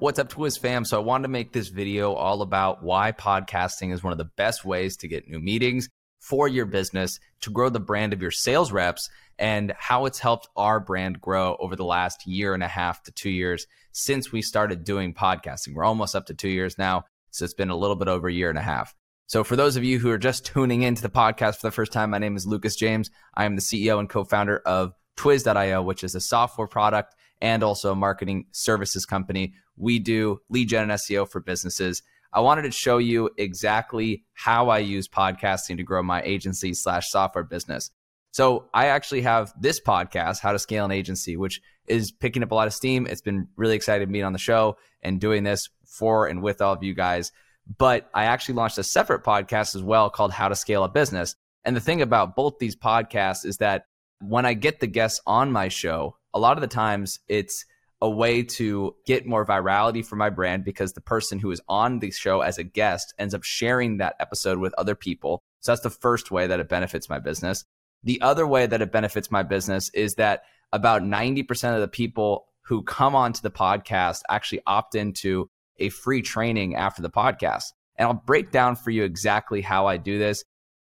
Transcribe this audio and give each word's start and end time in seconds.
What's 0.00 0.18
up, 0.18 0.28
Twiz 0.28 0.58
fam? 0.58 0.84
So, 0.84 0.98
I 0.98 1.04
wanted 1.04 1.22
to 1.22 1.28
make 1.28 1.52
this 1.52 1.68
video 1.68 2.14
all 2.14 2.42
about 2.42 2.82
why 2.82 3.12
podcasting 3.12 3.92
is 3.92 4.02
one 4.02 4.10
of 4.10 4.18
the 4.18 4.24
best 4.24 4.64
ways 4.64 4.96
to 4.98 5.08
get 5.08 5.28
new 5.28 5.38
meetings 5.38 5.88
for 6.18 6.48
your 6.48 6.66
business, 6.66 7.20
to 7.42 7.50
grow 7.50 7.68
the 7.68 7.78
brand 7.78 8.12
of 8.12 8.20
your 8.20 8.32
sales 8.32 8.72
reps, 8.72 9.08
and 9.38 9.72
how 9.78 10.06
it's 10.06 10.18
helped 10.18 10.48
our 10.56 10.80
brand 10.80 11.20
grow 11.20 11.56
over 11.60 11.76
the 11.76 11.84
last 11.84 12.26
year 12.26 12.54
and 12.54 12.64
a 12.64 12.68
half 12.68 13.04
to 13.04 13.12
two 13.12 13.30
years 13.30 13.66
since 13.92 14.32
we 14.32 14.42
started 14.42 14.82
doing 14.82 15.14
podcasting. 15.14 15.74
We're 15.74 15.84
almost 15.84 16.16
up 16.16 16.26
to 16.26 16.34
two 16.34 16.48
years 16.48 16.76
now, 16.76 17.04
so 17.30 17.44
it's 17.44 17.54
been 17.54 17.70
a 17.70 17.76
little 17.76 17.96
bit 17.96 18.08
over 18.08 18.26
a 18.26 18.32
year 18.32 18.50
and 18.50 18.58
a 18.58 18.62
half. 18.62 18.92
So, 19.28 19.44
for 19.44 19.54
those 19.54 19.76
of 19.76 19.84
you 19.84 20.00
who 20.00 20.10
are 20.10 20.18
just 20.18 20.44
tuning 20.44 20.82
into 20.82 21.02
the 21.02 21.08
podcast 21.08 21.60
for 21.60 21.68
the 21.68 21.72
first 21.72 21.92
time, 21.92 22.10
my 22.10 22.18
name 22.18 22.36
is 22.36 22.46
Lucas 22.46 22.74
James. 22.74 23.10
I 23.36 23.44
am 23.44 23.54
the 23.54 23.62
CEO 23.62 24.00
and 24.00 24.10
co 24.10 24.24
founder 24.24 24.58
of 24.58 24.92
Twiz.io, 25.16 25.82
which 25.82 26.02
is 26.02 26.16
a 26.16 26.20
software 26.20 26.66
product 26.66 27.14
and 27.44 27.62
also 27.62 27.92
a 27.92 27.94
marketing 27.94 28.46
services 28.52 29.04
company. 29.04 29.52
We 29.76 29.98
do 29.98 30.40
lead 30.48 30.70
gen 30.70 30.90
and 30.90 30.92
SEO 30.92 31.30
for 31.30 31.40
businesses. 31.40 32.02
I 32.32 32.40
wanted 32.40 32.62
to 32.62 32.70
show 32.70 32.96
you 32.96 33.28
exactly 33.36 34.24
how 34.32 34.70
I 34.70 34.78
use 34.78 35.08
podcasting 35.08 35.76
to 35.76 35.82
grow 35.82 36.02
my 36.02 36.22
agency 36.22 36.72
slash 36.72 37.10
software 37.10 37.44
business. 37.44 37.90
So 38.30 38.70
I 38.72 38.86
actually 38.86 39.20
have 39.20 39.52
this 39.60 39.78
podcast, 39.78 40.40
How 40.40 40.52
to 40.52 40.58
Scale 40.58 40.86
an 40.86 40.90
Agency, 40.90 41.36
which 41.36 41.60
is 41.86 42.10
picking 42.10 42.42
up 42.42 42.50
a 42.50 42.54
lot 42.54 42.66
of 42.66 42.72
steam. 42.72 43.06
It's 43.06 43.20
been 43.20 43.46
really 43.56 43.76
exciting 43.76 44.10
being 44.10 44.24
on 44.24 44.32
the 44.32 44.38
show 44.38 44.78
and 45.02 45.20
doing 45.20 45.44
this 45.44 45.68
for 45.86 46.26
and 46.26 46.42
with 46.42 46.62
all 46.62 46.72
of 46.72 46.82
you 46.82 46.94
guys. 46.94 47.30
But 47.76 48.08
I 48.14 48.24
actually 48.24 48.54
launched 48.54 48.78
a 48.78 48.84
separate 48.84 49.22
podcast 49.22 49.76
as 49.76 49.82
well 49.82 50.08
called 50.08 50.32
How 50.32 50.48
to 50.48 50.56
Scale 50.56 50.82
a 50.82 50.88
Business. 50.88 51.36
And 51.62 51.76
the 51.76 51.80
thing 51.80 52.00
about 52.00 52.36
both 52.36 52.54
these 52.58 52.74
podcasts 52.74 53.44
is 53.44 53.58
that 53.58 53.84
when 54.20 54.46
I 54.46 54.54
get 54.54 54.80
the 54.80 54.86
guests 54.86 55.20
on 55.26 55.52
my 55.52 55.68
show, 55.68 56.16
a 56.34 56.38
lot 56.38 56.56
of 56.56 56.60
the 56.60 56.66
times 56.66 57.20
it's 57.28 57.64
a 58.02 58.10
way 58.10 58.42
to 58.42 58.94
get 59.06 59.26
more 59.26 59.46
virality 59.46 60.04
for 60.04 60.16
my 60.16 60.28
brand 60.28 60.64
because 60.64 60.92
the 60.92 61.00
person 61.00 61.38
who 61.38 61.50
is 61.50 61.60
on 61.68 62.00
the 62.00 62.10
show 62.10 62.42
as 62.42 62.58
a 62.58 62.64
guest 62.64 63.14
ends 63.18 63.32
up 63.32 63.44
sharing 63.44 63.96
that 63.96 64.16
episode 64.20 64.58
with 64.58 64.74
other 64.74 64.94
people. 64.94 65.40
So 65.60 65.72
that's 65.72 65.82
the 65.82 65.90
first 65.90 66.30
way 66.30 66.46
that 66.46 66.60
it 66.60 66.68
benefits 66.68 67.08
my 67.08 67.18
business. 67.18 67.64
The 68.02 68.20
other 68.20 68.46
way 68.46 68.66
that 68.66 68.82
it 68.82 68.92
benefits 68.92 69.30
my 69.30 69.42
business 69.42 69.90
is 69.94 70.16
that 70.16 70.42
about 70.72 71.02
90% 71.02 71.74
of 71.74 71.80
the 71.80 71.88
people 71.88 72.44
who 72.66 72.82
come 72.82 73.14
onto 73.14 73.40
the 73.40 73.50
podcast 73.50 74.20
actually 74.28 74.60
opt 74.66 74.94
into 74.94 75.48
a 75.78 75.88
free 75.88 76.20
training 76.20 76.74
after 76.74 77.00
the 77.00 77.10
podcast. 77.10 77.64
And 77.96 78.08
I'll 78.08 78.22
break 78.26 78.50
down 78.50 78.76
for 78.76 78.90
you 78.90 79.04
exactly 79.04 79.62
how 79.62 79.86
I 79.86 79.96
do 79.96 80.18
this. 80.18 80.44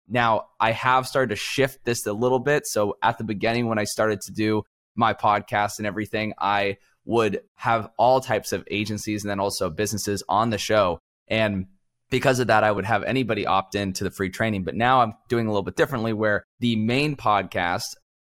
Now, 0.08 0.46
I 0.60 0.72
have 0.72 1.06
started 1.06 1.30
to 1.30 1.36
shift 1.36 1.84
this 1.84 2.06
a 2.06 2.12
little 2.12 2.38
bit. 2.38 2.66
So 2.66 2.96
at 3.02 3.18
the 3.18 3.24
beginning, 3.24 3.66
when 3.66 3.78
I 3.78 3.84
started 3.84 4.20
to 4.22 4.32
do 4.32 4.62
my 4.94 5.14
podcast 5.14 5.78
and 5.78 5.86
everything, 5.86 6.34
I 6.38 6.78
would 7.04 7.40
have 7.56 7.90
all 7.98 8.20
types 8.20 8.52
of 8.52 8.64
agencies 8.70 9.22
and 9.22 9.30
then 9.30 9.40
also 9.40 9.70
businesses 9.70 10.22
on 10.28 10.50
the 10.50 10.58
show. 10.58 10.98
And 11.28 11.66
because 12.10 12.38
of 12.40 12.48
that, 12.48 12.62
I 12.62 12.70
would 12.70 12.84
have 12.84 13.02
anybody 13.04 13.46
opt 13.46 13.74
in 13.74 13.92
to 13.94 14.04
the 14.04 14.10
free 14.10 14.30
training. 14.30 14.64
But 14.64 14.74
now 14.74 15.00
I'm 15.00 15.14
doing 15.28 15.46
a 15.46 15.50
little 15.50 15.62
bit 15.62 15.76
differently 15.76 16.12
where 16.12 16.44
the 16.60 16.76
main 16.76 17.16
podcast, 17.16 17.84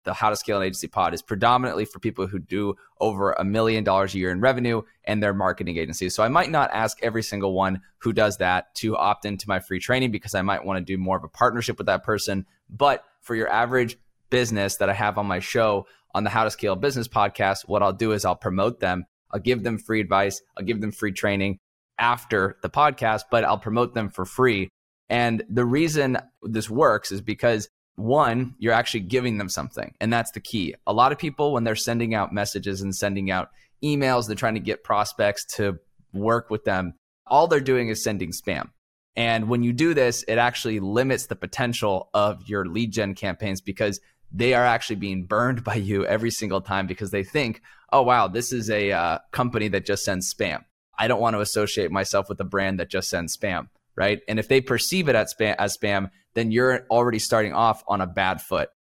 the 0.05 0.15
How 0.15 0.31
to 0.31 0.37
Scale 0.37 0.57
an 0.57 0.63
Agency 0.63 0.89
pod, 0.89 1.13
is 1.13 1.21
predominantly 1.21 1.85
for 1.85 1.99
people 1.99 2.27
who 2.27 2.39
do 2.39 2.75
over 3.01 3.33
a 3.33 3.45
million 3.45 3.85
dollars 3.85 4.15
a 4.15 4.19
year 4.19 4.31
in 4.31 4.41
revenue 4.41 4.81
and 5.05 5.23
their 5.23 5.35
marketing 5.35 5.77
agencies. 5.77 6.15
So 6.15 6.23
I 6.23 6.29
might 6.29 6.51
not 6.51 6.71
ask 6.73 6.97
every 7.03 7.23
single 7.23 7.53
one 7.53 7.83
who 7.99 8.15
does 8.15 8.39
that 8.39 8.75
to 8.77 8.97
opt 8.97 9.27
into 9.27 9.47
my 9.47 9.61
free 9.61 9.79
training 9.79 10.11
because 10.11 10.35
I 10.35 10.43
might 10.43 10.65
want 10.65 10.79
to 10.79 10.85
do 10.85 10.97
more 10.97 11.19
of 11.19 11.25
a 11.25 11.29
partnership 11.29 11.77
with 11.77 11.87
that 11.87 12.03
person. 12.03 12.47
But 12.71 13.05
for 13.21 13.35
your 13.35 13.51
average 13.51 13.99
business 14.31 14.77
that 14.77 14.89
I 14.89 14.95
have 14.95 15.19
on 15.19 15.27
my 15.27 15.41
show, 15.41 15.87
on 16.17 16.25
the 16.25 16.31
How 16.31 16.45
to 16.45 16.51
Scale 16.51 16.77
Business 16.77 17.09
podcast, 17.09 17.69
what 17.69 17.83
I'll 17.83 17.93
do 17.93 18.13
is 18.13 18.25
I'll 18.25 18.35
promote 18.35 18.81
them. 18.81 19.05
I'll 19.31 19.39
give 19.39 19.63
them 19.63 19.77
free 19.77 20.01
advice. 20.01 20.41
I'll 20.57 20.65
give 20.65 20.81
them 20.81 20.91
free 20.91 21.13
training 21.13 21.59
after 21.99 22.57
the 22.63 22.71
podcast, 22.71 23.25
but 23.31 23.45
I'll 23.45 23.59
promote 23.59 23.93
them 23.93 24.09
for 24.09 24.25
free. 24.25 24.71
And 25.11 25.45
the 25.51 25.67
reason 25.67 26.17
this 26.43 26.71
works 26.71 27.13
is 27.13 27.21
because 27.21 27.69
one, 27.97 28.55
you're 28.59 28.73
actually 28.73 29.01
giving 29.01 29.37
them 29.37 29.51
something. 29.51 29.95
And 30.01 30.11
that's 30.11 30.31
the 30.31 30.41
key. 30.41 30.75
A 30.87 30.93
lot 30.95 31.13
of 31.13 31.19
people, 31.19 31.53
when 31.53 31.65
they're 31.65 31.77
sending 31.77 32.15
out 32.15 32.33
messages 32.33 32.81
and 32.81 32.95
sending 32.95 33.31
out 33.31 33.51
emails, 33.85 34.27
they're 34.27 34.37
trying 34.37 34.55
to 34.55 34.61
get 34.61 34.85
prospects 34.85 35.45
to 35.57 35.79
work 36.15 36.49
with 36.49 36.65
them. 36.65 36.95
All 37.27 37.47
they're 37.47 37.61
doing 37.61 37.91
is 37.91 38.03
sending 38.03 38.33
spam. 38.33 38.71
And 39.17 39.51
when 39.51 39.63
you 39.63 39.75
do 39.75 39.93
this, 39.93 40.25
it 40.27 40.39
actually 40.39 40.81
limits 40.81 41.27
the 41.27 41.37
potential 41.37 42.09
of 42.15 42.49
your 42.49 42.65
lead 42.65 42.93
gen 42.93 43.15
campaigns 43.15 43.61
because 43.61 44.01
they 44.33 44.55
are 44.55 44.65
actually 44.65 44.97
being 44.97 45.25
burned 45.25 45.65
by 45.65 45.75
you 45.75 46.07
every 46.07 46.31
single 46.31 46.61
time 46.61 46.87
because 46.87 47.11
they 47.11 47.25
think, 47.25 47.63
oh, 47.93 48.03
wow, 48.03 48.29
this 48.29 48.53
is 48.53 48.71
a 48.71 48.93
uh, 48.93 49.19
company 49.33 49.69
that 49.69 49.87
just 49.87 50.05
sends 50.05 50.33
spam. 50.33 50.65
I 50.99 51.09
don't 51.09 51.21
want 51.21 51.35
to 51.35 51.41
associate 51.41 51.91
myself 51.91 52.29
with 52.29 52.41
a 52.41 52.45
brand 52.45 52.81
that 52.81 52.91
just 52.91 53.09
sends 53.09 53.37
spam, 53.37 53.69
right? 53.97 54.21
And 54.29 54.39
if 54.39 54.49
they 54.49 54.61
perceive 54.61 55.09
it 55.09 55.17
as 55.17 55.35
spam, 55.35 55.57
as 55.59 55.77
spam, 55.77 56.11
then 56.35 56.51
you're 56.51 56.87
already 56.91 57.19
starting 57.19 57.53
off 57.53 57.83
on 57.87 58.01
a 58.01 58.07
bad 58.07 58.41
foot. 58.41 58.71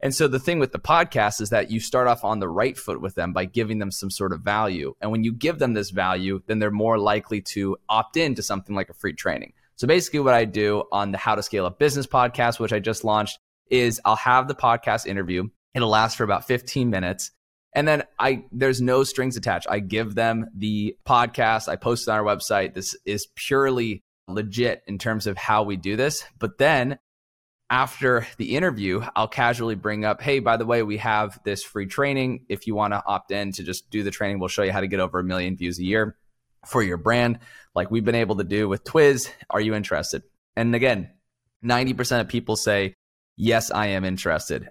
And 0.00 0.12
so 0.12 0.26
the 0.26 0.40
thing 0.40 0.58
with 0.58 0.72
the 0.72 0.80
podcast 0.80 1.40
is 1.40 1.50
that 1.50 1.70
you 1.70 1.78
start 1.78 2.08
off 2.08 2.24
on 2.24 2.40
the 2.40 2.48
right 2.48 2.76
foot 2.76 3.00
with 3.00 3.14
them 3.14 3.32
by 3.32 3.44
giving 3.44 3.78
them 3.78 3.92
some 3.92 4.10
sort 4.10 4.32
of 4.32 4.40
value. 4.40 4.94
And 5.00 5.12
when 5.12 5.22
you 5.22 5.32
give 5.32 5.60
them 5.60 5.74
this 5.74 5.90
value, 5.90 6.42
then 6.46 6.58
they're 6.58 6.72
more 6.72 6.98
likely 6.98 7.40
to 7.52 7.76
opt 7.88 8.16
in 8.16 8.34
to 8.34 8.42
something 8.42 8.74
like 8.74 8.90
a 8.90 8.94
free 8.94 9.12
training. 9.12 9.52
So 9.76 9.86
basically, 9.86 10.20
what 10.20 10.34
I 10.34 10.44
do 10.44 10.84
on 10.90 11.12
the 11.12 11.18
How 11.18 11.36
to 11.36 11.42
Scale 11.42 11.66
a 11.66 11.70
Business 11.70 12.06
podcast, 12.06 12.58
which 12.58 12.72
I 12.72 12.80
just 12.80 13.04
launched, 13.04 13.38
is 13.72 14.00
I'll 14.04 14.14
have 14.16 14.46
the 14.46 14.54
podcast 14.54 15.06
interview. 15.06 15.48
It'll 15.74 15.88
last 15.88 16.16
for 16.16 16.24
about 16.24 16.46
15 16.46 16.90
minutes. 16.90 17.32
And 17.74 17.88
then 17.88 18.04
I 18.18 18.44
there's 18.52 18.82
no 18.82 19.02
strings 19.02 19.36
attached. 19.36 19.66
I 19.68 19.80
give 19.80 20.14
them 20.14 20.46
the 20.54 20.94
podcast. 21.06 21.68
I 21.68 21.76
post 21.76 22.06
it 22.06 22.10
on 22.10 22.18
our 22.18 22.24
website. 22.24 22.74
This 22.74 22.94
is 23.06 23.26
purely 23.34 24.04
legit 24.28 24.82
in 24.86 24.98
terms 24.98 25.26
of 25.26 25.38
how 25.38 25.62
we 25.62 25.76
do 25.76 25.96
this. 25.96 26.22
But 26.38 26.58
then 26.58 26.98
after 27.70 28.26
the 28.36 28.54
interview, 28.56 29.02
I'll 29.16 29.26
casually 29.26 29.74
bring 29.74 30.04
up, 30.04 30.20
hey, 30.20 30.40
by 30.40 30.58
the 30.58 30.66
way, 30.66 30.82
we 30.82 30.98
have 30.98 31.40
this 31.42 31.62
free 31.64 31.86
training. 31.86 32.44
If 32.50 32.66
you 32.66 32.74
want 32.74 32.92
to 32.92 33.02
opt 33.06 33.30
in 33.30 33.52
to 33.52 33.62
just 33.62 33.88
do 33.88 34.02
the 34.02 34.10
training, 34.10 34.38
we'll 34.38 34.48
show 34.48 34.62
you 34.62 34.72
how 34.72 34.80
to 34.80 34.86
get 34.86 35.00
over 35.00 35.18
a 35.18 35.24
million 35.24 35.56
views 35.56 35.78
a 35.78 35.82
year 35.82 36.18
for 36.66 36.82
your 36.82 36.98
brand, 36.98 37.38
like 37.74 37.90
we've 37.90 38.04
been 38.04 38.14
able 38.14 38.36
to 38.36 38.44
do 38.44 38.68
with 38.68 38.84
Twiz. 38.84 39.30
Are 39.48 39.60
you 39.60 39.74
interested? 39.74 40.22
And 40.54 40.74
again, 40.74 41.10
90% 41.64 42.20
of 42.20 42.28
people 42.28 42.56
say, 42.56 42.94
yes, 43.36 43.70
I 43.70 43.88
am 43.88 44.04
interested. 44.04 44.70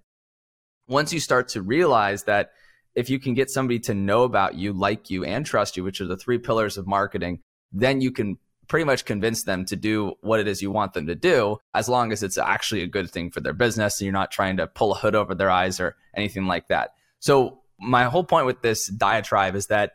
Once 0.87 1.13
you 1.13 1.19
start 1.19 1.49
to 1.49 1.61
realize 1.61 2.23
that 2.25 2.51
if 2.95 3.09
you 3.09 3.19
can 3.19 3.33
get 3.33 3.49
somebody 3.49 3.79
to 3.79 3.93
know 3.93 4.23
about 4.23 4.55
you, 4.55 4.73
like 4.73 5.09
you, 5.09 5.23
and 5.23 5.45
trust 5.45 5.77
you, 5.77 5.83
which 5.83 6.01
are 6.01 6.05
the 6.05 6.17
three 6.17 6.37
pillars 6.37 6.77
of 6.77 6.87
marketing, 6.87 7.39
then 7.71 8.01
you 8.01 8.11
can 8.11 8.37
pretty 8.67 8.85
much 8.85 9.05
convince 9.05 9.43
them 9.43 9.65
to 9.65 9.75
do 9.75 10.13
what 10.21 10.39
it 10.39 10.47
is 10.47 10.61
you 10.61 10.71
want 10.71 10.93
them 10.93 11.07
to 11.07 11.15
do, 11.15 11.57
as 11.73 11.89
long 11.89 12.11
as 12.11 12.23
it's 12.23 12.37
actually 12.37 12.81
a 12.81 12.87
good 12.87 13.09
thing 13.09 13.29
for 13.29 13.41
their 13.41 13.53
business 13.53 13.99
and 13.99 14.05
you're 14.05 14.13
not 14.13 14.31
trying 14.31 14.57
to 14.57 14.67
pull 14.67 14.93
a 14.93 14.97
hood 14.97 15.15
over 15.15 15.35
their 15.35 15.49
eyes 15.49 15.79
or 15.79 15.95
anything 16.15 16.45
like 16.45 16.67
that. 16.69 16.91
So, 17.19 17.59
my 17.79 18.05
whole 18.05 18.23
point 18.23 18.45
with 18.45 18.61
this 18.61 18.87
diatribe 18.87 19.55
is 19.55 19.67
that 19.67 19.93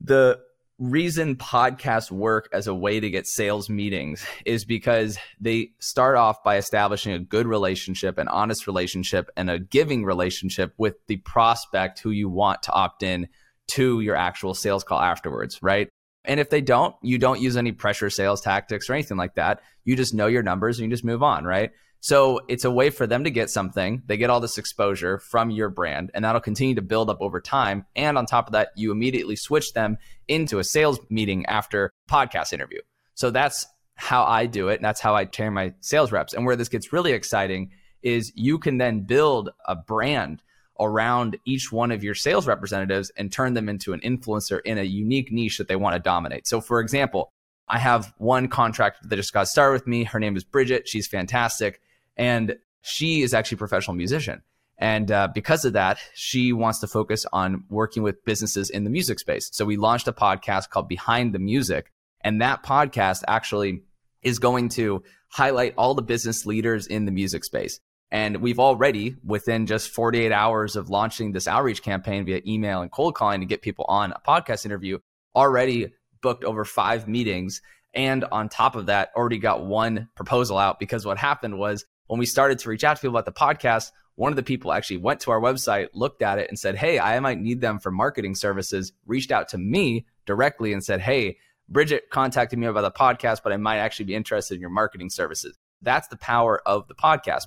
the 0.00 0.40
reason 0.82 1.36
podcasts 1.36 2.10
work 2.10 2.48
as 2.52 2.66
a 2.66 2.74
way 2.74 2.98
to 2.98 3.08
get 3.08 3.26
sales 3.26 3.70
meetings 3.70 4.26
is 4.44 4.64
because 4.64 5.16
they 5.40 5.70
start 5.78 6.16
off 6.16 6.42
by 6.42 6.56
establishing 6.56 7.12
a 7.12 7.20
good 7.20 7.46
relationship, 7.46 8.18
an 8.18 8.26
honest 8.26 8.66
relationship, 8.66 9.30
and 9.36 9.48
a 9.48 9.60
giving 9.60 10.04
relationship 10.04 10.74
with 10.78 10.96
the 11.06 11.18
prospect 11.18 12.00
who 12.00 12.10
you 12.10 12.28
want 12.28 12.64
to 12.64 12.72
opt 12.72 13.04
in 13.04 13.28
to 13.68 14.00
your 14.00 14.16
actual 14.16 14.54
sales 14.54 14.82
call 14.82 15.00
afterwards, 15.00 15.60
right? 15.62 15.88
And 16.24 16.40
if 16.40 16.50
they 16.50 16.60
don't, 16.60 16.96
you 17.00 17.16
don't 17.16 17.40
use 17.40 17.56
any 17.56 17.70
pressure 17.70 18.10
sales 18.10 18.40
tactics 18.40 18.90
or 18.90 18.94
anything 18.94 19.16
like 19.16 19.36
that. 19.36 19.60
You 19.84 19.94
just 19.94 20.14
know 20.14 20.26
your 20.26 20.42
numbers 20.42 20.78
and 20.78 20.90
you 20.90 20.94
just 20.94 21.04
move 21.04 21.22
on, 21.22 21.44
right? 21.44 21.70
So 22.02 22.40
it's 22.48 22.64
a 22.64 22.70
way 22.70 22.90
for 22.90 23.06
them 23.06 23.22
to 23.22 23.30
get 23.30 23.48
something. 23.48 24.02
They 24.06 24.16
get 24.16 24.28
all 24.28 24.40
this 24.40 24.58
exposure 24.58 25.20
from 25.20 25.50
your 25.50 25.68
brand, 25.68 26.10
and 26.14 26.24
that'll 26.24 26.40
continue 26.40 26.74
to 26.74 26.82
build 26.82 27.08
up 27.08 27.18
over 27.20 27.40
time. 27.40 27.86
And 27.94 28.18
on 28.18 28.26
top 28.26 28.48
of 28.48 28.52
that, 28.54 28.70
you 28.74 28.90
immediately 28.90 29.36
switch 29.36 29.72
them 29.72 29.98
into 30.26 30.58
a 30.58 30.64
sales 30.64 30.98
meeting 31.10 31.46
after 31.46 31.92
podcast 32.10 32.52
interview. 32.52 32.80
So 33.14 33.30
that's 33.30 33.68
how 33.94 34.24
I 34.24 34.46
do 34.46 34.66
it. 34.66 34.76
And 34.76 34.84
that's 34.84 35.00
how 35.00 35.14
I 35.14 35.26
train 35.26 35.52
my 35.52 35.74
sales 35.80 36.10
reps. 36.10 36.34
And 36.34 36.44
where 36.44 36.56
this 36.56 36.68
gets 36.68 36.92
really 36.92 37.12
exciting 37.12 37.70
is 38.02 38.32
you 38.34 38.58
can 38.58 38.78
then 38.78 39.02
build 39.02 39.50
a 39.68 39.76
brand 39.76 40.42
around 40.80 41.36
each 41.44 41.70
one 41.70 41.92
of 41.92 42.02
your 42.02 42.16
sales 42.16 42.48
representatives 42.48 43.12
and 43.16 43.30
turn 43.30 43.54
them 43.54 43.68
into 43.68 43.92
an 43.92 44.00
influencer 44.00 44.60
in 44.64 44.76
a 44.76 44.82
unique 44.82 45.30
niche 45.30 45.58
that 45.58 45.68
they 45.68 45.76
want 45.76 45.94
to 45.94 46.00
dominate. 46.00 46.48
So, 46.48 46.60
for 46.60 46.80
example, 46.80 47.30
I 47.68 47.78
have 47.78 48.12
one 48.18 48.48
contractor 48.48 49.06
that 49.06 49.14
just 49.14 49.32
got 49.32 49.46
started 49.46 49.74
with 49.74 49.86
me. 49.86 50.02
Her 50.02 50.18
name 50.18 50.36
is 50.36 50.42
Bridget. 50.42 50.88
She's 50.88 51.06
fantastic. 51.06 51.80
And 52.16 52.56
she 52.82 53.22
is 53.22 53.34
actually 53.34 53.56
a 53.56 53.58
professional 53.58 53.96
musician. 53.96 54.42
And 54.78 55.12
uh, 55.12 55.28
because 55.32 55.64
of 55.64 55.74
that, 55.74 55.98
she 56.14 56.52
wants 56.52 56.80
to 56.80 56.88
focus 56.88 57.24
on 57.32 57.64
working 57.68 58.02
with 58.02 58.24
businesses 58.24 58.68
in 58.68 58.84
the 58.84 58.90
music 58.90 59.20
space. 59.20 59.48
So 59.52 59.64
we 59.64 59.76
launched 59.76 60.08
a 60.08 60.12
podcast 60.12 60.70
called 60.70 60.88
Behind 60.88 61.32
the 61.32 61.38
Music. 61.38 61.92
And 62.20 62.40
that 62.42 62.64
podcast 62.64 63.22
actually 63.28 63.82
is 64.22 64.38
going 64.38 64.70
to 64.70 65.02
highlight 65.28 65.74
all 65.76 65.94
the 65.94 66.02
business 66.02 66.46
leaders 66.46 66.86
in 66.86 67.04
the 67.04 67.12
music 67.12 67.44
space. 67.44 67.80
And 68.10 68.38
we've 68.38 68.58
already, 68.58 69.16
within 69.24 69.66
just 69.66 69.90
48 69.90 70.32
hours 70.32 70.76
of 70.76 70.90
launching 70.90 71.32
this 71.32 71.48
outreach 71.48 71.82
campaign 71.82 72.26
via 72.26 72.42
email 72.46 72.82
and 72.82 72.90
cold 72.90 73.14
calling 73.14 73.40
to 73.40 73.46
get 73.46 73.62
people 73.62 73.86
on 73.88 74.12
a 74.12 74.20
podcast 74.20 74.66
interview, 74.66 74.98
already 75.34 75.92
booked 76.22 76.44
over 76.44 76.64
five 76.64 77.08
meetings. 77.08 77.62
And 77.94 78.24
on 78.24 78.48
top 78.48 78.76
of 78.76 78.86
that, 78.86 79.10
already 79.16 79.38
got 79.38 79.64
one 79.64 80.08
proposal 80.14 80.58
out 80.58 80.78
because 80.78 81.06
what 81.06 81.18
happened 81.18 81.58
was 81.58 81.84
when 82.12 82.18
we 82.18 82.26
started 82.26 82.58
to 82.58 82.68
reach 82.68 82.84
out 82.84 82.94
to 82.94 83.00
people 83.00 83.16
about 83.16 83.24
the 83.24 83.32
podcast, 83.32 83.90
one 84.16 84.32
of 84.32 84.36
the 84.36 84.42
people 84.42 84.70
actually 84.70 84.98
went 84.98 85.20
to 85.20 85.30
our 85.30 85.40
website, 85.40 85.88
looked 85.94 86.20
at 86.20 86.38
it, 86.38 86.50
and 86.50 86.58
said, 86.58 86.76
Hey, 86.76 86.98
I 86.98 87.18
might 87.20 87.40
need 87.40 87.62
them 87.62 87.78
for 87.78 87.90
marketing 87.90 88.34
services, 88.34 88.92
reached 89.06 89.32
out 89.32 89.48
to 89.48 89.56
me 89.56 90.04
directly 90.26 90.74
and 90.74 90.84
said, 90.84 91.00
Hey, 91.00 91.38
Bridget 91.70 92.10
contacted 92.10 92.58
me 92.58 92.66
about 92.66 92.82
the 92.82 92.90
podcast, 92.90 93.42
but 93.42 93.54
I 93.54 93.56
might 93.56 93.78
actually 93.78 94.04
be 94.04 94.14
interested 94.14 94.56
in 94.56 94.60
your 94.60 94.68
marketing 94.68 95.08
services. 95.08 95.56
That's 95.80 96.08
the 96.08 96.18
power 96.18 96.60
of 96.66 96.86
the 96.86 96.94
podcast. 96.94 97.46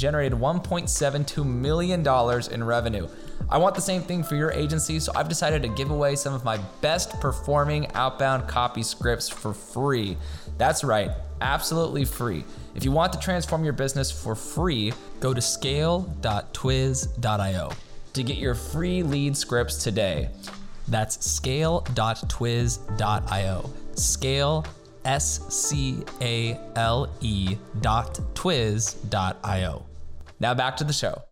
generated 0.00 0.38
$1.72 0.38 1.44
million 1.44 2.06
in 2.52 2.64
revenue. 2.64 3.08
I 3.48 3.58
want 3.58 3.74
the 3.74 3.80
same 3.80 4.02
thing 4.02 4.22
for 4.22 4.36
your 4.36 4.52
agency, 4.52 5.00
so 5.00 5.12
I've 5.14 5.28
decided 5.28 5.62
to 5.62 5.68
give 5.68 5.90
away 5.90 6.16
some 6.16 6.34
of 6.34 6.44
my 6.44 6.58
best 6.80 7.20
performing 7.20 7.90
outbound 7.92 8.48
copy 8.48 8.82
scripts 8.82 9.28
for 9.28 9.52
free. 9.52 10.16
That's 10.56 10.82
right, 10.82 11.10
absolutely 11.40 12.04
free. 12.04 12.44
If 12.74 12.84
you 12.84 12.92
want 12.92 13.12
to 13.12 13.18
transform 13.18 13.64
your 13.64 13.72
business 13.72 14.10
for 14.10 14.34
free, 14.34 14.92
go 15.20 15.34
to 15.34 15.40
scale.twiz.io 15.40 17.72
to 18.12 18.22
get 18.22 18.36
your 18.38 18.54
free 18.54 19.02
lead 19.02 19.36
scripts 19.36 19.82
today. 19.82 20.28
That's 20.88 21.24
scale.twiz.io. 21.24 23.70
Scale, 23.94 24.64
S 25.04 25.54
C 25.54 26.02
A 26.20 26.58
L 26.76 27.08
E 27.20 27.56
dot 27.80 28.20
twiz 28.34 28.96
dot 29.08 29.38
io. 29.44 29.89
Now 30.40 30.54
back 30.54 30.78
to 30.78 30.84
the 30.84 30.92
show. 30.92 31.22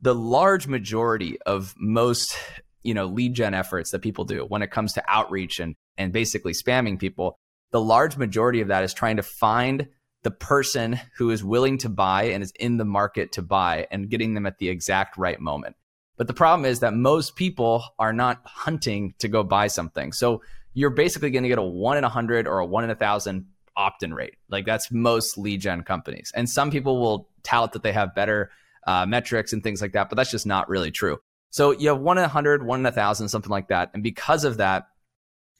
The 0.00 0.14
large 0.14 0.66
majority 0.66 1.38
of 1.42 1.74
most, 1.76 2.36
you 2.82 2.94
know, 2.94 3.06
lead 3.06 3.34
gen 3.34 3.52
efforts 3.52 3.90
that 3.90 4.00
people 4.00 4.24
do 4.24 4.46
when 4.48 4.62
it 4.62 4.70
comes 4.70 4.94
to 4.94 5.04
outreach 5.08 5.60
and 5.60 5.74
and 5.98 6.12
basically 6.12 6.52
spamming 6.52 6.98
people, 6.98 7.38
the 7.72 7.80
large 7.80 8.16
majority 8.16 8.62
of 8.62 8.68
that 8.68 8.84
is 8.84 8.94
trying 8.94 9.16
to 9.16 9.22
find 9.22 9.88
the 10.22 10.30
person 10.30 10.98
who 11.18 11.30
is 11.30 11.44
willing 11.44 11.78
to 11.78 11.88
buy 11.88 12.24
and 12.24 12.42
is 12.42 12.52
in 12.58 12.76
the 12.76 12.84
market 12.84 13.32
to 13.32 13.42
buy 13.42 13.86
and 13.90 14.08
getting 14.08 14.34
them 14.34 14.46
at 14.46 14.58
the 14.58 14.68
exact 14.68 15.16
right 15.16 15.40
moment. 15.40 15.76
But 16.16 16.26
the 16.26 16.34
problem 16.34 16.66
is 16.66 16.80
that 16.80 16.94
most 16.94 17.36
people 17.36 17.82
are 17.98 18.12
not 18.12 18.40
hunting 18.44 19.14
to 19.18 19.28
go 19.28 19.42
buy 19.42 19.68
something. 19.68 20.12
So 20.12 20.42
you're 20.74 20.90
basically 20.90 21.30
going 21.30 21.42
to 21.42 21.48
get 21.48 21.58
a 21.58 21.62
one 21.62 21.96
in 21.96 22.04
a 22.04 22.08
hundred 22.08 22.46
or 22.46 22.58
a 22.58 22.66
one 22.66 22.84
in 22.84 22.90
a 22.90 22.94
thousand 22.94 23.46
opt-in 23.76 24.14
rate. 24.14 24.36
Like 24.48 24.66
that's 24.66 24.90
most 24.90 25.38
lead 25.38 25.60
gen 25.60 25.82
companies. 25.82 26.32
And 26.34 26.48
some 26.48 26.70
people 26.70 27.00
will 27.00 27.28
tout 27.42 27.72
that 27.72 27.82
they 27.82 27.92
have 27.92 28.14
better 28.14 28.50
uh, 28.86 29.06
metrics 29.06 29.52
and 29.52 29.62
things 29.62 29.80
like 29.80 29.92
that, 29.92 30.08
but 30.08 30.16
that's 30.16 30.30
just 30.30 30.46
not 30.46 30.68
really 30.68 30.90
true. 30.90 31.18
So 31.50 31.72
you 31.72 31.88
have 31.88 32.00
one 32.00 32.18
in 32.18 32.24
a 32.24 32.28
hundred, 32.28 32.64
one 32.64 32.80
in 32.80 32.86
a 32.86 32.92
thousand, 32.92 33.28
something 33.28 33.50
like 33.50 33.68
that. 33.68 33.90
And 33.94 34.02
because 34.02 34.44
of 34.44 34.58
that, 34.58 34.86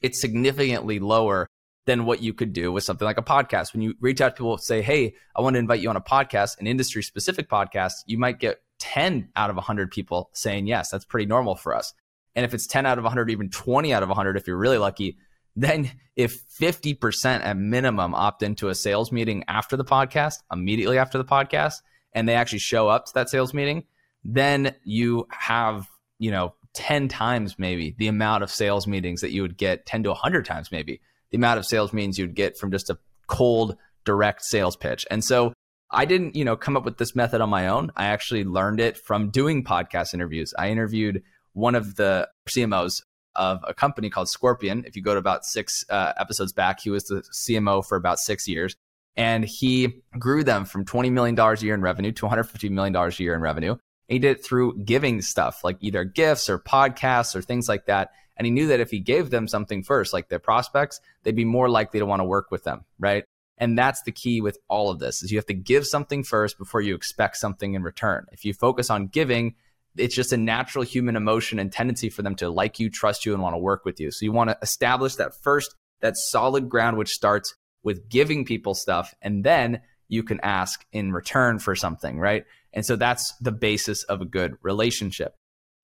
it's 0.01 0.19
significantly 0.19 0.99
lower 0.99 1.47
than 1.85 2.05
what 2.05 2.21
you 2.21 2.33
could 2.33 2.53
do 2.53 2.71
with 2.71 2.83
something 2.83 3.05
like 3.05 3.17
a 3.17 3.23
podcast. 3.23 3.73
When 3.73 3.81
you 3.81 3.95
reach 3.99 4.21
out 4.21 4.29
to 4.29 4.33
people, 4.35 4.57
say, 4.57 4.81
"Hey, 4.81 5.15
I 5.35 5.41
want 5.41 5.55
to 5.55 5.59
invite 5.59 5.81
you 5.81 5.89
on 5.89 5.95
a 5.95 6.01
podcast, 6.01 6.59
an 6.59 6.67
industry-specific 6.67 7.49
podcast," 7.49 7.93
you 8.05 8.17
might 8.17 8.39
get 8.39 8.61
10 8.79 9.29
out 9.35 9.49
of 9.49 9.55
100 9.55 9.91
people 9.91 10.29
saying 10.33 10.67
yes. 10.67 10.89
That's 10.89 11.05
pretty 11.05 11.25
normal 11.25 11.55
for 11.55 11.75
us. 11.75 11.93
And 12.35 12.45
if 12.45 12.53
it's 12.53 12.67
10 12.67 12.85
out 12.85 12.97
of 12.97 13.03
100, 13.03 13.29
even 13.29 13.49
20 13.49 13.93
out 13.93 14.03
of 14.03 14.09
100, 14.09 14.37
if 14.37 14.47
you're 14.47 14.57
really 14.57 14.77
lucky, 14.77 15.17
then 15.55 15.91
if 16.15 16.45
50% 16.59 17.41
at 17.43 17.57
minimum 17.57 18.13
opt 18.13 18.43
into 18.43 18.69
a 18.69 18.75
sales 18.75 19.11
meeting 19.11 19.43
after 19.47 19.77
the 19.77 19.85
podcast, 19.85 20.35
immediately 20.51 20.97
after 20.97 21.17
the 21.17 21.25
podcast, 21.25 21.75
and 22.13 22.27
they 22.27 22.35
actually 22.35 22.59
show 22.59 22.87
up 22.87 23.05
to 23.05 23.13
that 23.15 23.29
sales 23.29 23.53
meeting, 23.53 23.85
then 24.23 24.75
you 24.83 25.27
have, 25.29 25.87
you 26.19 26.31
know, 26.31 26.53
10 26.73 27.07
times 27.07 27.57
maybe 27.57 27.95
the 27.97 28.07
amount 28.07 28.43
of 28.43 28.51
sales 28.51 28.87
meetings 28.87 29.21
that 29.21 29.31
you 29.31 29.41
would 29.41 29.57
get, 29.57 29.85
10 29.85 30.03
to 30.03 30.09
100 30.09 30.45
times 30.45 30.71
maybe 30.71 31.01
the 31.31 31.37
amount 31.37 31.59
of 31.59 31.65
sales 31.65 31.91
meetings 31.91 32.17
you'd 32.17 32.35
get 32.35 32.57
from 32.57 32.71
just 32.71 32.89
a 32.89 32.97
cold, 33.27 33.77
direct 34.05 34.43
sales 34.43 34.75
pitch. 34.75 35.05
And 35.09 35.23
so 35.23 35.53
I 35.89 36.05
didn't, 36.05 36.35
you 36.35 36.45
know, 36.45 36.55
come 36.55 36.77
up 36.77 36.85
with 36.85 36.97
this 36.97 37.15
method 37.15 37.41
on 37.41 37.49
my 37.49 37.67
own. 37.67 37.91
I 37.95 38.05
actually 38.05 38.43
learned 38.43 38.79
it 38.79 38.97
from 38.97 39.29
doing 39.29 39.63
podcast 39.63 40.13
interviews. 40.13 40.53
I 40.57 40.69
interviewed 40.69 41.23
one 41.53 41.75
of 41.75 41.95
the 41.95 42.29
CMOs 42.49 43.01
of 43.35 43.59
a 43.67 43.73
company 43.73 44.09
called 44.09 44.29
Scorpion. 44.29 44.83
If 44.85 44.95
you 44.95 45.01
go 45.01 45.13
to 45.13 45.19
about 45.19 45.45
six 45.45 45.83
uh, 45.89 46.13
episodes 46.17 46.53
back, 46.53 46.79
he 46.81 46.89
was 46.89 47.05
the 47.05 47.23
CMO 47.33 47.85
for 47.85 47.95
about 47.95 48.19
six 48.19 48.47
years. 48.47 48.75
And 49.15 49.43
he 49.43 50.03
grew 50.17 50.43
them 50.43 50.65
from 50.65 50.85
$20 50.85 51.11
million 51.11 51.37
a 51.37 51.55
year 51.55 51.73
in 51.73 51.81
revenue 51.81 52.11
to 52.13 52.25
$150 52.25 52.69
million 52.69 52.95
a 52.95 53.09
year 53.17 53.35
in 53.35 53.41
revenue. 53.41 53.71
And 53.71 53.79
he 54.07 54.19
did 54.19 54.37
it 54.37 54.45
through 54.45 54.83
giving 54.83 55.21
stuff 55.21 55.63
like 55.63 55.77
either 55.81 56.03
gifts 56.03 56.49
or 56.49 56.59
podcasts 56.59 57.35
or 57.35 57.41
things 57.41 57.67
like 57.67 57.85
that. 57.87 58.11
And 58.37 58.45
he 58.45 58.51
knew 58.51 58.67
that 58.67 58.79
if 58.79 58.89
he 58.89 58.99
gave 58.99 59.29
them 59.29 59.47
something 59.47 59.83
first, 59.83 60.13
like 60.13 60.29
their 60.29 60.39
prospects, 60.39 60.99
they'd 61.23 61.35
be 61.35 61.45
more 61.45 61.69
likely 61.69 61.99
to 61.99 62.05
want 62.05 62.21
to 62.21 62.25
work 62.25 62.51
with 62.51 62.63
them, 62.63 62.85
right? 62.99 63.25
And 63.57 63.77
that's 63.77 64.01
the 64.03 64.11
key 64.11 64.41
with 64.41 64.57
all 64.67 64.89
of 64.89 64.99
this 64.99 65.21
is 65.21 65.31
you 65.31 65.37
have 65.37 65.45
to 65.45 65.53
give 65.53 65.85
something 65.85 66.23
first 66.23 66.57
before 66.57 66.81
you 66.81 66.95
expect 66.95 67.37
something 67.37 67.75
in 67.75 67.83
return. 67.83 68.25
If 68.31 68.43
you 68.43 68.53
focus 68.53 68.89
on 68.89 69.07
giving, 69.07 69.55
it's 69.97 70.15
just 70.15 70.33
a 70.33 70.37
natural 70.37 70.83
human 70.83 71.15
emotion 71.15 71.59
and 71.59 71.71
tendency 71.71 72.09
for 72.09 72.21
them 72.21 72.35
to 72.35 72.49
like 72.49 72.79
you, 72.79 72.89
trust 72.89 73.25
you, 73.25 73.33
and 73.33 73.41
want 73.41 73.53
to 73.53 73.59
work 73.59 73.85
with 73.85 73.99
you. 73.99 74.11
So 74.11 74.25
you 74.25 74.31
want 74.31 74.49
to 74.49 74.57
establish 74.61 75.15
that 75.15 75.33
first, 75.41 75.75
that 76.01 76.15
solid 76.17 76.69
ground, 76.69 76.97
which 76.97 77.09
starts 77.09 77.53
with 77.83 78.09
giving 78.09 78.45
people 78.45 78.73
stuff. 78.73 79.13
And 79.21 79.43
then 79.43 79.81
you 80.07 80.23
can 80.23 80.39
ask 80.41 80.85
in 80.91 81.11
return 81.11 81.59
for 81.59 81.75
something, 81.75 82.19
right? 82.19 82.45
And 82.73 82.85
so 82.85 82.95
that's 82.95 83.33
the 83.41 83.51
basis 83.51 84.03
of 84.03 84.21
a 84.21 84.25
good 84.25 84.55
relationship. 84.61 85.35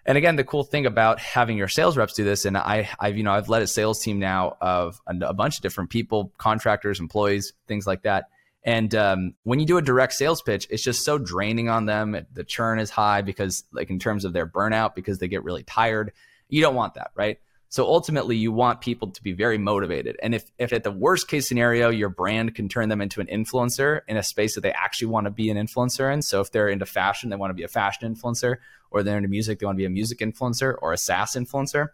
And 0.06 0.18
again, 0.18 0.38
the 0.38 0.44
cool 0.46 0.64
thing 0.64 0.86
about 0.86 1.20
having 1.20 1.58
your 1.58 1.68
sales 1.68 1.98
reps 1.98 2.14
do 2.14 2.24
this, 2.24 2.46
and 2.46 2.58
I, 2.58 2.90
I've 2.98 3.18
you 3.18 3.24
know 3.24 3.34
I've 3.34 3.50
led 3.50 3.62
a 3.62 3.68
sales 3.68 4.00
team 4.00 4.20
now 4.20 4.56
of 4.62 5.02
a, 5.06 5.14
a 5.26 5.34
bunch 5.34 5.58
of 5.58 5.62
different 5.62 5.90
people, 5.90 6.32
contractors, 6.38 7.02
employees, 7.02 7.52
things 7.68 7.86
like 7.86 8.04
that. 8.04 8.26
And 8.64 8.94
um, 8.96 9.34
when 9.44 9.60
you 9.60 9.66
do 9.66 9.78
a 9.78 9.82
direct 9.82 10.14
sales 10.14 10.42
pitch, 10.42 10.68
it's 10.70 10.84
just 10.84 11.06
so 11.06 11.18
draining 11.18 11.70
on 11.70 11.86
them. 11.86 12.26
The 12.34 12.44
churn 12.44 12.80
is 12.80 12.90
high 12.90 13.22
because, 13.22 13.64
like, 13.72 13.90
in 13.90 14.00
terms 14.00 14.26
of 14.26 14.34
their 14.34 14.46
burnout, 14.46 14.94
because 14.94 15.20
they 15.20 15.28
get 15.28 15.44
really 15.44 15.64
tired. 15.64 16.12
You 16.50 16.62
don't 16.62 16.76
want 16.76 16.96
that, 16.96 17.12
right? 17.16 17.38
So 17.70 17.86
ultimately, 17.86 18.38
you 18.38 18.52
want 18.52 18.82
people 18.82 19.12
to 19.12 19.24
be 19.24 19.34
very 19.34 19.58
motivated. 19.58 20.18
And 20.22 20.34
if, 20.34 20.50
if 20.58 20.72
at 20.74 20.84
the 20.84 20.92
worst 20.92 21.28
case 21.28 21.48
scenario, 21.48 21.90
your 21.90 22.10
brand 22.10 22.56
can 22.56 22.70
turn 22.70 22.90
them 22.90 23.02
into 23.02 23.22
an 23.22 23.28
influencer 23.28 24.02
in 24.08 24.18
a 24.18 24.24
space 24.24 24.56
that 24.56 24.62
they 24.62 24.72
actually 24.72 25.10
want 25.10 25.26
to 25.26 25.32
be 25.32 25.50
an 25.50 25.58
influencer 25.58 26.12
in. 26.14 26.22
So 26.22 26.40
if 26.40 26.52
they're 26.52 26.70
into 26.70 26.86
fashion, 26.86 27.30
they 27.30 27.36
want 27.36 27.52
to 27.52 27.56
be 27.56 27.64
a 27.64 27.68
fashion 27.70 28.14
influencer, 28.14 28.56
or 28.90 29.04
they're 29.04 29.18
into 29.18 29.30
music, 29.30 29.60
they 29.60 29.66
want 29.66 29.76
to 29.76 29.82
be 29.82 29.86
a 29.86 29.90
music 29.90 30.20
influencer 30.20 30.76
or 30.82 30.94
a 30.94 30.98
SaaS 30.98 31.36
influencer. 31.36 31.88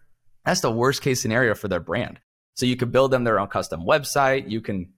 That's 0.45 0.61
the 0.61 0.71
worst 0.71 1.01
case 1.01 1.21
scenario 1.21 1.55
for 1.55 1.67
their 1.67 1.79
brand. 1.79 2.19
So 2.55 2.67
you 2.67 2.75
could 2.75 2.91
build 2.91 3.09
them 3.09 3.23
their 3.23 3.39
own 3.39 3.47
custom 3.47 3.81
website. 3.81 4.49
You 4.49 4.61
can 4.61 4.93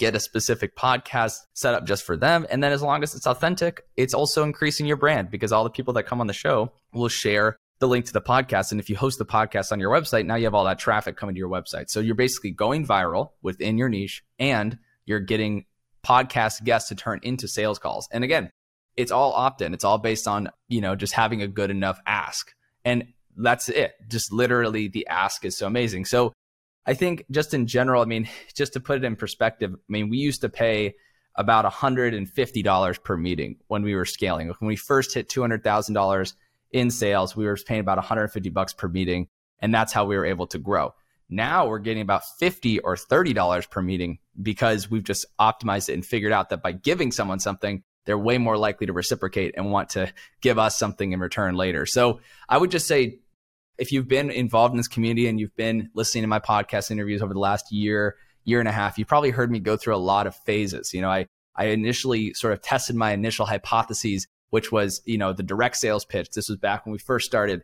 get 0.00 0.16
a 0.16 0.20
specific 0.20 0.74
podcast 0.74 1.34
set 1.52 1.74
up 1.74 1.84
just 1.84 2.04
for 2.04 2.16
them. 2.16 2.46
And 2.50 2.64
then 2.64 2.72
as 2.72 2.80
long 2.80 3.02
as 3.02 3.14
it's 3.14 3.26
authentic, 3.26 3.82
it's 3.98 4.14
also 4.14 4.42
increasing 4.42 4.86
your 4.86 4.96
brand 4.96 5.30
because 5.30 5.52
all 5.52 5.62
the 5.62 5.68
people 5.68 5.92
that 5.92 6.04
come 6.04 6.22
on 6.22 6.26
the 6.26 6.32
show 6.32 6.72
will 6.94 7.10
share 7.10 7.58
the 7.80 7.86
link 7.86 8.06
to 8.06 8.12
the 8.14 8.20
podcast. 8.22 8.72
And 8.72 8.80
if 8.80 8.88
you 8.88 8.96
host 8.96 9.18
the 9.18 9.26
podcast 9.26 9.72
on 9.72 9.78
your 9.78 9.92
website, 9.92 10.24
now 10.24 10.36
you 10.36 10.44
have 10.44 10.54
all 10.54 10.64
that 10.64 10.78
traffic 10.78 11.18
coming 11.18 11.34
to 11.34 11.38
your 11.38 11.50
website. 11.50 11.90
So 11.90 12.00
you're 12.00 12.14
basically 12.14 12.50
going 12.50 12.86
viral 12.86 13.32
within 13.42 13.76
your 13.76 13.90
niche 13.90 14.24
and 14.38 14.78
you're 15.04 15.20
getting 15.20 15.66
podcast 16.02 16.64
guests 16.64 16.88
to 16.88 16.94
turn 16.94 17.20
into 17.22 17.46
sales 17.46 17.78
calls. 17.78 18.08
And 18.10 18.24
again, 18.24 18.50
it's 18.96 19.12
all 19.12 19.34
opt-in. 19.34 19.74
It's 19.74 19.84
all 19.84 19.98
based 19.98 20.26
on, 20.26 20.48
you 20.68 20.80
know, 20.80 20.96
just 20.96 21.12
having 21.12 21.42
a 21.42 21.46
good 21.46 21.70
enough 21.70 22.00
ask. 22.06 22.50
And 22.86 23.04
that's 23.36 23.68
it. 23.68 23.92
Just 24.08 24.32
literally 24.32 24.88
the 24.88 25.06
ask 25.08 25.44
is 25.44 25.58
so 25.58 25.66
amazing. 25.66 26.06
So 26.06 26.32
I 26.86 26.94
think 26.94 27.24
just 27.30 27.54
in 27.54 27.66
general, 27.66 28.02
I 28.02 28.06
mean, 28.06 28.28
just 28.54 28.72
to 28.74 28.80
put 28.80 28.98
it 28.98 29.04
in 29.04 29.16
perspective, 29.16 29.72
I 29.74 29.76
mean, 29.88 30.08
we 30.08 30.18
used 30.18 30.40
to 30.42 30.48
pay 30.48 30.94
about 31.36 31.64
$150 31.64 33.04
per 33.04 33.16
meeting 33.16 33.56
when 33.68 33.82
we 33.82 33.94
were 33.94 34.04
scaling. 34.04 34.48
When 34.58 34.68
we 34.68 34.76
first 34.76 35.14
hit 35.14 35.28
$200,000 35.28 36.34
in 36.72 36.90
sales, 36.90 37.36
we 37.36 37.46
were 37.46 37.56
paying 37.56 37.80
about 37.80 37.98
150 37.98 38.50
bucks 38.50 38.72
per 38.72 38.88
meeting, 38.88 39.28
and 39.60 39.72
that's 39.72 39.92
how 39.92 40.04
we 40.04 40.16
were 40.16 40.26
able 40.26 40.46
to 40.48 40.58
grow. 40.58 40.92
Now 41.28 41.68
we're 41.68 41.78
getting 41.78 42.02
about 42.02 42.22
50 42.40 42.80
or 42.80 42.96
$30 42.96 43.70
per 43.70 43.80
meeting 43.80 44.18
because 44.40 44.90
we've 44.90 45.04
just 45.04 45.26
optimized 45.40 45.88
it 45.88 45.94
and 45.94 46.04
figured 46.04 46.32
out 46.32 46.50
that 46.50 46.62
by 46.62 46.72
giving 46.72 47.12
someone 47.12 47.38
something, 47.38 47.84
they're 48.04 48.18
way 48.18 48.38
more 48.38 48.56
likely 48.56 48.88
to 48.88 48.92
reciprocate 48.92 49.54
and 49.56 49.70
want 49.70 49.90
to 49.90 50.12
give 50.40 50.58
us 50.58 50.76
something 50.76 51.12
in 51.12 51.20
return 51.20 51.54
later. 51.54 51.86
So 51.86 52.20
I 52.48 52.58
would 52.58 52.72
just 52.72 52.88
say 52.88 53.20
if 53.80 53.90
you've 53.90 54.08
been 54.08 54.30
involved 54.30 54.72
in 54.72 54.76
this 54.76 54.88
community 54.88 55.26
and 55.26 55.40
you've 55.40 55.56
been 55.56 55.90
listening 55.94 56.22
to 56.22 56.28
my 56.28 56.38
podcast 56.38 56.90
interviews 56.90 57.22
over 57.22 57.32
the 57.32 57.40
last 57.40 57.72
year, 57.72 58.14
year 58.44 58.60
and 58.60 58.68
a 58.68 58.72
half, 58.72 58.98
you've 58.98 59.08
probably 59.08 59.30
heard 59.30 59.50
me 59.50 59.58
go 59.58 59.76
through 59.76 59.96
a 59.96 59.98
lot 59.98 60.26
of 60.26 60.36
phases. 60.36 60.92
You 60.92 61.00
know, 61.00 61.10
I 61.10 61.26
I 61.56 61.66
initially 61.66 62.32
sort 62.34 62.52
of 62.52 62.62
tested 62.62 62.94
my 62.94 63.12
initial 63.12 63.46
hypotheses, 63.46 64.26
which 64.50 64.70
was, 64.70 65.02
you 65.04 65.18
know, 65.18 65.32
the 65.32 65.42
direct 65.42 65.76
sales 65.76 66.04
pitch. 66.04 66.30
This 66.30 66.48
was 66.48 66.58
back 66.58 66.86
when 66.86 66.92
we 66.92 66.98
first 66.98 67.26
started 67.26 67.62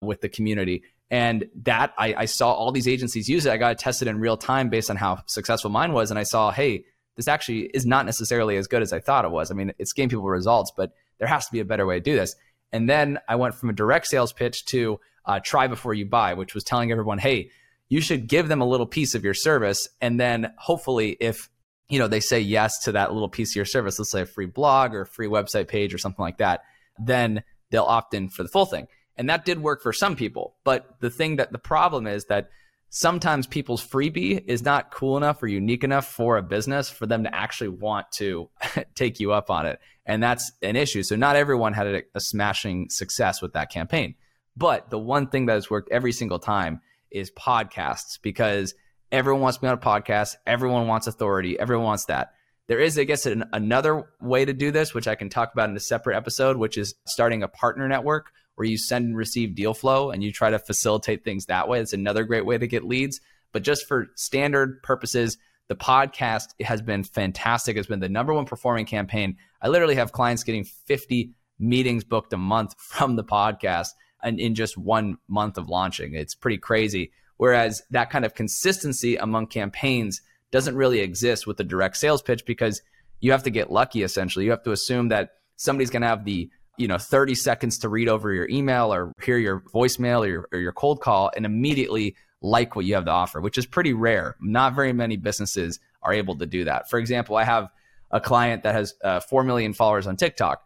with 0.00 0.20
the 0.20 0.28
community. 0.28 0.82
And 1.10 1.46
that 1.62 1.92
I, 1.98 2.14
I 2.14 2.24
saw 2.24 2.52
all 2.52 2.72
these 2.72 2.88
agencies 2.88 3.28
use 3.28 3.46
it. 3.46 3.52
I 3.52 3.56
got 3.56 3.72
it 3.72 3.78
tested 3.78 4.08
in 4.08 4.20
real 4.20 4.36
time 4.36 4.68
based 4.68 4.90
on 4.90 4.96
how 4.96 5.22
successful 5.26 5.70
mine 5.70 5.92
was. 5.92 6.10
And 6.10 6.18
I 6.18 6.22
saw, 6.22 6.50
hey, 6.50 6.84
this 7.16 7.28
actually 7.28 7.62
is 7.74 7.84
not 7.84 8.06
necessarily 8.06 8.56
as 8.56 8.66
good 8.66 8.82
as 8.82 8.92
I 8.92 9.00
thought 9.00 9.24
it 9.24 9.30
was. 9.30 9.50
I 9.50 9.54
mean, 9.54 9.72
it's 9.78 9.92
getting 9.92 10.08
people 10.08 10.24
results, 10.24 10.72
but 10.76 10.92
there 11.18 11.28
has 11.28 11.46
to 11.46 11.52
be 11.52 11.60
a 11.60 11.64
better 11.64 11.84
way 11.84 11.96
to 11.96 12.00
do 12.00 12.14
this. 12.14 12.34
And 12.72 12.88
then 12.88 13.18
I 13.28 13.36
went 13.36 13.54
from 13.54 13.70
a 13.70 13.72
direct 13.72 14.06
sales 14.06 14.32
pitch 14.32 14.64
to 14.66 15.00
uh, 15.24 15.40
try 15.42 15.66
before 15.66 15.94
you 15.94 16.06
buy, 16.06 16.34
which 16.34 16.54
was 16.54 16.64
telling 16.64 16.90
everyone, 16.90 17.18
hey, 17.18 17.50
you 17.88 18.00
should 18.00 18.26
give 18.26 18.48
them 18.48 18.60
a 18.60 18.66
little 18.66 18.86
piece 18.86 19.14
of 19.14 19.24
your 19.24 19.34
service. 19.34 19.88
And 20.00 20.18
then 20.18 20.52
hopefully, 20.58 21.16
if 21.20 21.48
you 21.88 21.98
know 21.98 22.08
they 22.08 22.20
say 22.20 22.40
yes 22.40 22.72
to 22.84 22.92
that 22.92 23.12
little 23.12 23.28
piece 23.28 23.52
of 23.52 23.56
your 23.56 23.64
service, 23.64 23.98
let's 23.98 24.12
say 24.12 24.22
a 24.22 24.26
free 24.26 24.46
blog 24.46 24.94
or 24.94 25.02
a 25.02 25.06
free 25.06 25.28
website 25.28 25.68
page 25.68 25.92
or 25.92 25.98
something 25.98 26.22
like 26.22 26.38
that, 26.38 26.62
then 26.98 27.42
they'll 27.70 27.84
opt 27.84 28.14
in 28.14 28.28
for 28.28 28.42
the 28.42 28.48
full 28.48 28.66
thing. 28.66 28.86
And 29.16 29.28
that 29.28 29.44
did 29.44 29.62
work 29.62 29.82
for 29.82 29.92
some 29.92 30.16
people. 30.16 30.54
But 30.64 30.96
the 31.00 31.10
thing 31.10 31.36
that 31.36 31.52
the 31.52 31.58
problem 31.58 32.06
is 32.06 32.24
that 32.26 32.48
sometimes 32.90 33.46
people's 33.46 33.86
freebie 33.86 34.42
is 34.46 34.62
not 34.62 34.90
cool 34.90 35.16
enough 35.16 35.42
or 35.42 35.46
unique 35.46 35.84
enough 35.84 36.06
for 36.06 36.36
a 36.36 36.42
business 36.42 36.90
for 36.90 37.06
them 37.06 37.24
to 37.24 37.34
actually 37.34 37.68
want 37.68 38.10
to 38.12 38.48
take 38.94 39.20
you 39.20 39.32
up 39.32 39.50
on 39.50 39.66
it. 39.66 39.78
And 40.06 40.22
that's 40.22 40.50
an 40.62 40.76
issue. 40.76 41.02
So 41.02 41.16
not 41.16 41.36
everyone 41.36 41.72
had 41.72 41.86
a, 41.86 42.02
a 42.14 42.20
smashing 42.20 42.88
success 42.90 43.40
with 43.40 43.52
that 43.52 43.70
campaign. 43.70 44.14
But 44.60 44.90
the 44.90 44.98
one 44.98 45.26
thing 45.26 45.46
that 45.46 45.54
has 45.54 45.70
worked 45.70 45.90
every 45.90 46.12
single 46.12 46.38
time 46.38 46.82
is 47.10 47.30
podcasts 47.30 48.18
because 48.20 48.74
everyone 49.10 49.40
wants 49.40 49.56
to 49.56 49.62
be 49.62 49.68
on 49.68 49.74
a 49.74 49.78
podcast. 49.78 50.36
Everyone 50.46 50.86
wants 50.86 51.06
authority. 51.06 51.58
Everyone 51.58 51.86
wants 51.86 52.04
that. 52.04 52.34
There 52.68 52.78
is, 52.78 52.98
I 52.98 53.04
guess, 53.04 53.24
an, 53.24 53.44
another 53.54 54.04
way 54.20 54.44
to 54.44 54.52
do 54.52 54.70
this, 54.70 54.92
which 54.92 55.08
I 55.08 55.14
can 55.14 55.30
talk 55.30 55.54
about 55.54 55.70
in 55.70 55.76
a 55.76 55.80
separate 55.80 56.14
episode, 56.14 56.58
which 56.58 56.76
is 56.76 56.94
starting 57.06 57.42
a 57.42 57.48
partner 57.48 57.88
network 57.88 58.32
where 58.56 58.68
you 58.68 58.76
send 58.76 59.06
and 59.06 59.16
receive 59.16 59.54
deal 59.54 59.72
flow 59.72 60.10
and 60.10 60.22
you 60.22 60.30
try 60.30 60.50
to 60.50 60.58
facilitate 60.58 61.24
things 61.24 61.46
that 61.46 61.66
way. 61.66 61.80
It's 61.80 61.94
another 61.94 62.24
great 62.24 62.44
way 62.44 62.58
to 62.58 62.66
get 62.66 62.84
leads. 62.84 63.18
But 63.52 63.62
just 63.62 63.88
for 63.88 64.08
standard 64.14 64.82
purposes, 64.82 65.38
the 65.68 65.74
podcast 65.74 66.48
has 66.60 66.82
been 66.82 67.02
fantastic. 67.02 67.78
It's 67.78 67.88
been 67.88 68.00
the 68.00 68.10
number 68.10 68.34
one 68.34 68.44
performing 68.44 68.84
campaign. 68.84 69.38
I 69.62 69.68
literally 69.68 69.94
have 69.94 70.12
clients 70.12 70.44
getting 70.44 70.64
50 70.64 71.32
meetings 71.58 72.04
booked 72.04 72.34
a 72.34 72.36
month 72.36 72.74
from 72.78 73.16
the 73.16 73.24
podcast 73.24 73.88
and 74.22 74.40
in 74.40 74.54
just 74.54 74.76
one 74.76 75.18
month 75.28 75.58
of 75.58 75.68
launching. 75.68 76.14
It's 76.14 76.34
pretty 76.34 76.58
crazy. 76.58 77.12
Whereas 77.36 77.82
that 77.90 78.10
kind 78.10 78.24
of 78.24 78.34
consistency 78.34 79.16
among 79.16 79.46
campaigns 79.46 80.20
doesn't 80.50 80.76
really 80.76 81.00
exist 81.00 81.46
with 81.46 81.56
the 81.56 81.64
direct 81.64 81.96
sales 81.96 82.22
pitch 82.22 82.44
because 82.44 82.82
you 83.20 83.32
have 83.32 83.44
to 83.44 83.50
get 83.50 83.70
lucky 83.70 84.02
essentially. 84.02 84.44
You 84.44 84.50
have 84.50 84.62
to 84.64 84.72
assume 84.72 85.08
that 85.08 85.30
somebody's 85.56 85.90
going 85.90 86.02
to 86.02 86.08
have 86.08 86.24
the 86.24 86.50
you 86.76 86.88
know 86.88 86.98
30 86.98 87.34
seconds 87.34 87.78
to 87.78 87.88
read 87.88 88.08
over 88.08 88.32
your 88.32 88.48
email 88.48 88.92
or 88.92 89.12
hear 89.22 89.38
your 89.38 89.60
voicemail 89.60 90.20
or 90.20 90.28
your, 90.28 90.48
or 90.52 90.58
your 90.58 90.72
cold 90.72 91.00
call 91.00 91.30
and 91.36 91.44
immediately 91.44 92.16
like 92.42 92.74
what 92.74 92.84
you 92.86 92.94
have 92.94 93.04
to 93.04 93.10
offer, 93.10 93.40
which 93.40 93.58
is 93.58 93.66
pretty 93.66 93.92
rare. 93.92 94.36
Not 94.40 94.74
very 94.74 94.92
many 94.92 95.16
businesses 95.16 95.78
are 96.02 96.12
able 96.12 96.36
to 96.38 96.46
do 96.46 96.64
that. 96.64 96.88
For 96.88 96.98
example, 96.98 97.36
I 97.36 97.44
have 97.44 97.68
a 98.10 98.20
client 98.20 98.62
that 98.62 98.74
has 98.74 98.94
uh, 99.04 99.20
4 99.20 99.44
million 99.44 99.72
followers 99.72 100.06
on 100.06 100.16
TikTok 100.16 100.62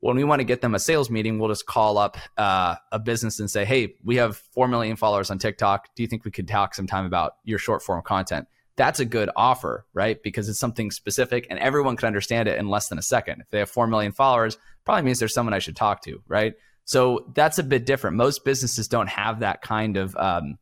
when 0.00 0.16
we 0.16 0.24
want 0.24 0.40
to 0.40 0.44
get 0.44 0.60
them 0.60 0.74
a 0.74 0.78
sales 0.78 1.10
meeting, 1.10 1.38
we'll 1.38 1.48
just 1.48 1.66
call 1.66 1.98
up 1.98 2.16
uh, 2.36 2.76
a 2.92 2.98
business 2.98 3.40
and 3.40 3.50
say, 3.50 3.64
"Hey, 3.64 3.94
we 4.04 4.16
have 4.16 4.36
four 4.36 4.68
million 4.68 4.96
followers 4.96 5.30
on 5.30 5.38
TikTok. 5.38 5.88
Do 5.96 6.02
you 6.02 6.06
think 6.06 6.24
we 6.24 6.30
could 6.30 6.48
talk 6.48 6.74
sometime 6.74 7.04
about 7.04 7.32
your 7.44 7.58
short 7.58 7.82
form 7.82 8.02
content?" 8.02 8.46
That's 8.76 9.00
a 9.00 9.04
good 9.04 9.28
offer, 9.34 9.86
right? 9.92 10.22
Because 10.22 10.48
it's 10.48 10.60
something 10.60 10.92
specific, 10.92 11.46
and 11.50 11.58
everyone 11.58 11.96
can 11.96 12.06
understand 12.06 12.48
it 12.48 12.58
in 12.58 12.68
less 12.68 12.88
than 12.88 12.98
a 12.98 13.02
second. 13.02 13.40
If 13.40 13.50
they 13.50 13.58
have 13.58 13.70
four 13.70 13.88
million 13.88 14.12
followers, 14.12 14.56
probably 14.84 15.02
means 15.02 15.18
there's 15.18 15.34
someone 15.34 15.54
I 15.54 15.58
should 15.58 15.76
talk 15.76 16.02
to, 16.02 16.22
right? 16.28 16.54
So 16.84 17.30
that's 17.34 17.58
a 17.58 17.62
bit 17.62 17.84
different. 17.84 18.16
Most 18.16 18.44
businesses 18.44 18.88
don't 18.88 19.08
have 19.08 19.40
that 19.40 19.60
kind 19.60 19.96
of 19.96 20.16
um, 20.16 20.58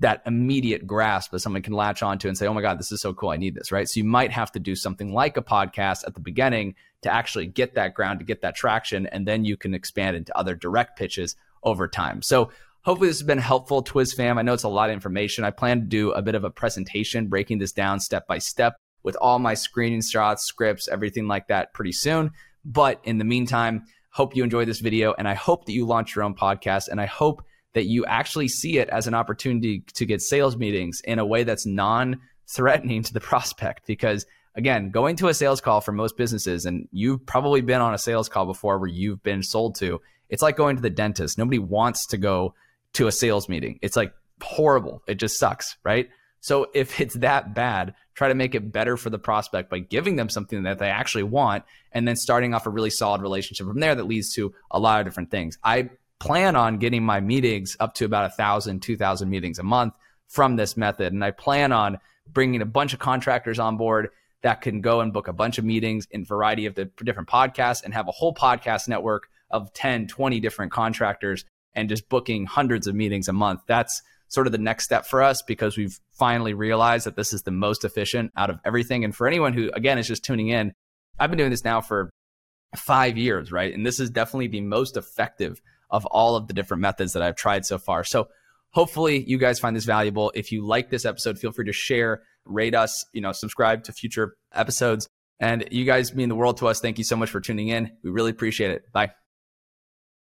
that 0.00 0.22
immediate 0.26 0.86
grasp 0.86 1.30
that 1.30 1.38
someone 1.38 1.62
can 1.62 1.72
latch 1.72 2.02
onto 2.02 2.26
and 2.26 2.36
say, 2.36 2.46
oh 2.46 2.54
my 2.54 2.60
God, 2.60 2.78
this 2.78 2.90
is 2.90 3.00
so 3.00 3.14
cool. 3.14 3.30
I 3.30 3.36
need 3.36 3.54
this, 3.54 3.70
right? 3.70 3.88
So 3.88 3.98
you 3.98 4.04
might 4.04 4.32
have 4.32 4.50
to 4.52 4.58
do 4.58 4.74
something 4.74 5.12
like 5.12 5.36
a 5.36 5.42
podcast 5.42 6.04
at 6.06 6.14
the 6.14 6.20
beginning 6.20 6.74
to 7.02 7.12
actually 7.12 7.46
get 7.46 7.74
that 7.74 7.94
ground, 7.94 8.18
to 8.18 8.24
get 8.24 8.42
that 8.42 8.56
traction, 8.56 9.06
and 9.06 9.26
then 9.26 9.44
you 9.44 9.56
can 9.56 9.72
expand 9.72 10.16
into 10.16 10.36
other 10.36 10.54
direct 10.54 10.98
pitches 10.98 11.36
over 11.62 11.86
time. 11.86 12.22
So 12.22 12.50
hopefully 12.82 13.08
this 13.08 13.18
has 13.18 13.26
been 13.26 13.38
helpful, 13.38 13.84
Twiz 13.84 14.14
fam. 14.14 14.36
I 14.36 14.42
know 14.42 14.52
it's 14.52 14.64
a 14.64 14.68
lot 14.68 14.90
of 14.90 14.94
information. 14.94 15.44
I 15.44 15.50
plan 15.50 15.80
to 15.80 15.86
do 15.86 16.10
a 16.12 16.22
bit 16.22 16.34
of 16.34 16.44
a 16.44 16.50
presentation 16.50 17.28
breaking 17.28 17.58
this 17.58 17.72
down 17.72 18.00
step 18.00 18.26
by 18.26 18.38
step 18.38 18.76
with 19.04 19.16
all 19.20 19.38
my 19.38 19.54
screening 19.54 20.02
shots, 20.02 20.44
scripts, 20.44 20.88
everything 20.88 21.28
like 21.28 21.48
that 21.48 21.72
pretty 21.72 21.92
soon. 21.92 22.32
But 22.64 23.00
in 23.04 23.18
the 23.18 23.24
meantime, 23.24 23.84
hope 24.10 24.34
you 24.34 24.42
enjoyed 24.42 24.68
this 24.68 24.80
video 24.80 25.14
and 25.18 25.28
I 25.28 25.34
hope 25.34 25.66
that 25.66 25.72
you 25.72 25.86
launch 25.86 26.14
your 26.14 26.24
own 26.24 26.34
podcast 26.34 26.88
and 26.88 27.00
I 27.00 27.06
hope 27.06 27.42
that 27.74 27.84
you 27.84 28.06
actually 28.06 28.48
see 28.48 28.78
it 28.78 28.88
as 28.88 29.06
an 29.06 29.14
opportunity 29.14 29.80
to 29.94 30.06
get 30.06 30.22
sales 30.22 30.56
meetings 30.56 31.00
in 31.04 31.18
a 31.18 31.26
way 31.26 31.44
that's 31.44 31.66
non 31.66 32.20
threatening 32.48 33.02
to 33.02 33.12
the 33.12 33.20
prospect. 33.20 33.86
Because 33.86 34.26
again, 34.54 34.90
going 34.90 35.16
to 35.16 35.28
a 35.28 35.34
sales 35.34 35.60
call 35.60 35.80
for 35.80 35.92
most 35.92 36.16
businesses, 36.16 36.64
and 36.64 36.88
you've 36.92 37.24
probably 37.26 37.60
been 37.60 37.80
on 37.80 37.94
a 37.94 37.98
sales 37.98 38.28
call 38.28 38.46
before 38.46 38.78
where 38.78 38.88
you've 38.88 39.22
been 39.22 39.42
sold 39.42 39.74
to, 39.76 40.00
it's 40.28 40.42
like 40.42 40.56
going 40.56 40.76
to 40.76 40.82
the 40.82 40.90
dentist. 40.90 41.36
Nobody 41.36 41.58
wants 41.58 42.06
to 42.08 42.16
go 42.16 42.54
to 42.94 43.06
a 43.06 43.12
sales 43.12 43.48
meeting. 43.48 43.78
It's 43.82 43.96
like 43.96 44.14
horrible. 44.40 45.02
It 45.06 45.16
just 45.16 45.38
sucks, 45.38 45.76
right? 45.84 46.08
So 46.40 46.66
if 46.74 47.00
it's 47.00 47.16
that 47.18 47.54
bad, 47.54 47.94
try 48.14 48.28
to 48.28 48.34
make 48.34 48.54
it 48.54 48.72
better 48.72 48.96
for 48.96 49.10
the 49.10 49.18
prospect 49.18 49.70
by 49.70 49.80
giving 49.80 50.16
them 50.16 50.28
something 50.28 50.62
that 50.62 50.78
they 50.78 50.88
actually 50.88 51.24
want 51.24 51.64
and 51.92 52.06
then 52.06 52.16
starting 52.16 52.54
off 52.54 52.66
a 52.66 52.70
really 52.70 52.90
solid 52.90 53.20
relationship 53.20 53.66
from 53.66 53.80
there 53.80 53.94
that 53.94 54.06
leads 54.06 54.32
to 54.34 54.54
a 54.70 54.78
lot 54.78 55.00
of 55.00 55.06
different 55.06 55.30
things. 55.30 55.58
I 55.64 55.90
plan 56.24 56.56
on 56.56 56.78
getting 56.78 57.02
my 57.02 57.20
meetings 57.20 57.76
up 57.80 57.94
to 57.94 58.06
about 58.06 58.24
a 58.24 58.30
thousand, 58.30 58.80
two 58.80 58.96
thousand 58.96 59.28
meetings 59.28 59.58
a 59.58 59.62
month 59.62 59.92
from 60.28 60.56
this 60.56 60.74
method. 60.74 61.12
And 61.12 61.22
I 61.22 61.30
plan 61.32 61.70
on 61.70 61.98
bringing 62.32 62.62
a 62.62 62.66
bunch 62.66 62.94
of 62.94 62.98
contractors 62.98 63.58
on 63.58 63.76
board 63.76 64.08
that 64.42 64.62
can 64.62 64.80
go 64.80 65.00
and 65.00 65.12
book 65.12 65.28
a 65.28 65.34
bunch 65.34 65.58
of 65.58 65.66
meetings 65.66 66.06
in 66.10 66.24
variety 66.24 66.64
of 66.64 66.74
the 66.74 66.86
different 67.04 67.28
podcasts 67.28 67.84
and 67.84 67.92
have 67.92 68.08
a 68.08 68.12
whole 68.12 68.34
podcast 68.34 68.88
network 68.88 69.28
of 69.50 69.72
10, 69.74 70.06
20 70.06 70.40
different 70.40 70.72
contractors 70.72 71.44
and 71.74 71.90
just 71.90 72.08
booking 72.08 72.46
hundreds 72.46 72.86
of 72.86 72.94
meetings 72.94 73.28
a 73.28 73.32
month. 73.32 73.60
That's 73.66 74.00
sort 74.28 74.46
of 74.46 74.52
the 74.52 74.58
next 74.58 74.84
step 74.84 75.04
for 75.04 75.22
us 75.22 75.42
because 75.42 75.76
we've 75.76 76.00
finally 76.12 76.54
realized 76.54 77.06
that 77.06 77.16
this 77.16 77.34
is 77.34 77.42
the 77.42 77.50
most 77.50 77.84
efficient 77.84 78.32
out 78.34 78.48
of 78.48 78.58
everything. 78.64 79.04
And 79.04 79.14
for 79.14 79.26
anyone 79.26 79.52
who, 79.52 79.70
again, 79.74 79.98
is 79.98 80.08
just 80.08 80.24
tuning 80.24 80.48
in, 80.48 80.72
I've 81.18 81.30
been 81.30 81.38
doing 81.38 81.50
this 81.50 81.64
now 81.64 81.82
for 81.82 82.08
five 82.76 83.18
years, 83.18 83.52
right? 83.52 83.74
And 83.74 83.84
this 83.84 84.00
is 84.00 84.08
definitely 84.08 84.48
the 84.48 84.62
most 84.62 84.96
effective 84.96 85.60
of 85.94 86.04
all 86.06 86.34
of 86.34 86.48
the 86.48 86.52
different 86.52 86.80
methods 86.80 87.12
that 87.12 87.22
I've 87.22 87.36
tried 87.36 87.64
so 87.64 87.78
far. 87.78 88.02
So 88.02 88.28
hopefully 88.70 89.24
you 89.26 89.38
guys 89.38 89.60
find 89.60 89.76
this 89.76 89.84
valuable. 89.84 90.32
If 90.34 90.50
you 90.50 90.66
like 90.66 90.90
this 90.90 91.04
episode, 91.04 91.38
feel 91.38 91.52
free 91.52 91.66
to 91.66 91.72
share, 91.72 92.22
rate 92.44 92.74
us, 92.74 93.06
you 93.12 93.20
know, 93.20 93.30
subscribe 93.30 93.84
to 93.84 93.92
future 93.92 94.36
episodes. 94.52 95.08
And 95.38 95.68
you 95.70 95.84
guys 95.84 96.12
mean 96.12 96.28
the 96.28 96.34
world 96.34 96.56
to 96.58 96.66
us. 96.66 96.80
Thank 96.80 96.98
you 96.98 97.04
so 97.04 97.16
much 97.16 97.30
for 97.30 97.40
tuning 97.40 97.68
in. 97.68 97.92
We 98.02 98.10
really 98.10 98.32
appreciate 98.32 98.72
it. 98.72 98.92
Bye. 98.92 99.23